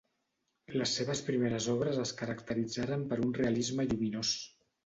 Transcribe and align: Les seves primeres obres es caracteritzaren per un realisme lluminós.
Les 0.81 0.93
seves 0.99 1.21
primeres 1.27 1.67
obres 1.75 2.01
es 2.05 2.15
caracteritzaren 2.23 3.07
per 3.13 3.23
un 3.27 3.39
realisme 3.43 3.89
lluminós. 3.93 4.35